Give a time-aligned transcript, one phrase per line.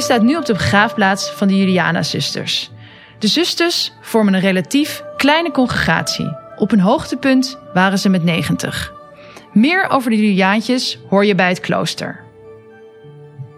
[0.00, 2.70] Je staat nu op de begraafplaats van de Juliana-zusters.
[3.18, 6.36] De zusters vormen een relatief kleine congregatie.
[6.56, 8.92] Op hun hoogtepunt waren ze met 90.
[9.52, 12.24] Meer over de Juliaantjes hoor je bij het klooster.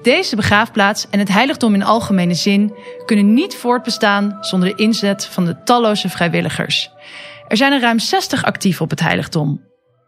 [0.02, 2.74] Deze begraafplaats en het heiligdom in algemene zin
[3.06, 6.90] kunnen niet voortbestaan zonder de inzet van de talloze vrijwilligers.
[7.48, 9.60] Er zijn er ruim 60 actief op het heiligdom.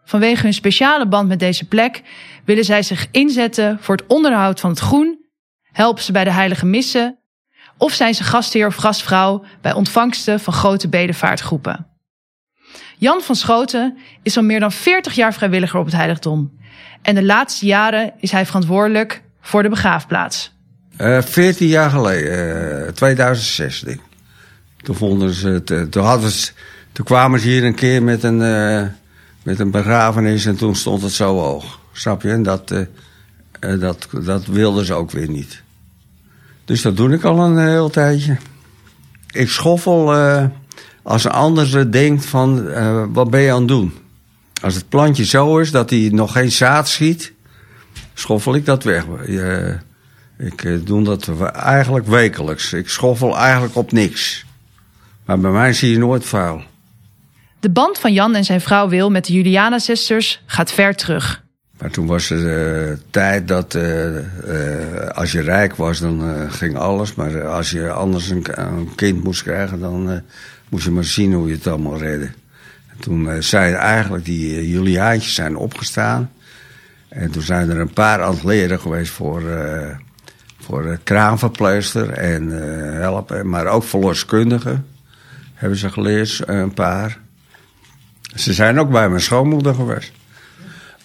[0.05, 2.03] Vanwege hun speciale band met deze plek
[2.45, 5.23] willen zij zich inzetten voor het onderhoud van het groen,
[5.75, 7.19] helpen ze bij de heilige missen
[7.79, 11.87] of zijn ze gastheer of gastvrouw bij ontvangsten van grote bedevaartgroepen.
[12.99, 16.59] Jan van Schoten is al meer dan 40 jaar vrijwilliger op het heiligdom.
[17.03, 20.53] En de laatste jaren is hij verantwoordelijk voor de begraafplaats.
[20.99, 24.01] Uh, 14 jaar geleden, uh, 2006 denk.
[24.77, 26.53] Toen, vonden ze het, toen, hadden ze,
[26.93, 28.39] toen kwamen ze hier een keer met een,
[29.43, 31.81] met een begrafenis en toen stond het zo hoog.
[31.93, 32.31] Snap je?
[32.31, 32.73] En dat,
[33.81, 35.63] dat, dat wilden ze ook weer niet.
[36.65, 38.37] Dus dat doe ik al een heel tijdje.
[39.31, 40.15] Ik schoffel
[41.03, 42.73] als een ander denkt van
[43.13, 43.93] wat ben je aan het doen.
[44.63, 47.33] Als het plantje zo is dat hij nog geen zaad schiet,
[48.15, 49.05] schoffel ik dat weg.
[50.39, 52.73] Ik doe dat eigenlijk wekelijks.
[52.73, 54.45] Ik schoffel eigenlijk op niks.
[55.25, 56.63] Maar bij mij zie je nooit vuil.
[57.61, 61.44] De band van Jan en zijn vrouw Wil met de Juliana-zusters gaat ver terug.
[61.79, 66.77] Maar toen was er uh, tijd dat uh, uh, als je rijk was, dan ging
[66.77, 67.15] alles.
[67.15, 68.45] Maar als je anders een,
[68.95, 70.23] kind moest krijgen, dan
[70.69, 72.31] moest je maar zien hoe je het allemaal redde.
[72.87, 76.31] En toen zijn eigenlijk die Juliaantjes zijn opgestaan.
[77.09, 79.43] En toen zijn er een paar aan leren geweest voor,
[80.61, 82.51] voor kraanverpleester en
[83.01, 83.49] helpen.
[83.49, 84.87] Maar ook verloskundigen
[85.55, 87.19] hebben ze geleerd, een paar.
[88.35, 90.13] Ze zijn ook bij mijn schoonmoeder geweest.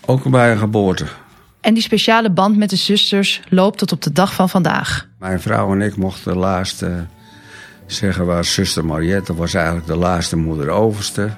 [0.10, 1.06] Ook bij een geboorte.
[1.62, 5.08] En die speciale band met de zusters loopt tot op de dag van vandaag.
[5.20, 7.06] Mijn vrouw en ik mochten de laatste
[7.86, 11.30] zeggen waar zuster Mariette was eigenlijk de laatste moeder overste.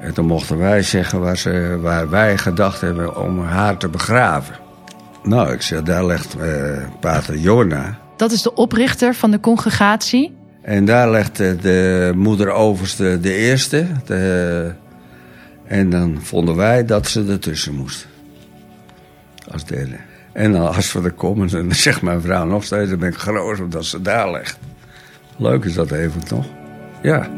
[0.00, 4.56] En toen mochten wij zeggen waar, ze, waar wij gedacht hebben om haar te begraven.
[5.22, 7.98] Nou, ik zeg, daar legt uh, pater Jona.
[8.16, 10.36] Dat is de oprichter van de congregatie.
[10.62, 13.86] En daar legt de moeder overste de eerste.
[14.04, 14.82] De,
[15.74, 18.06] en dan vonden wij dat ze ertussen moest.
[19.50, 19.96] Als derde.
[20.32, 22.90] En dan als we er komen, dan zegt mijn vrouw nog steeds...
[22.90, 24.58] dan ben ik groot omdat ze daar legt.
[25.36, 26.46] Leuk is dat even, toch?
[27.02, 27.30] Ja.